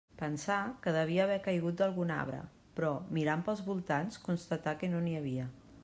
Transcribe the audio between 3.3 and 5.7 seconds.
pels voltants, constatà que no n'hi havia.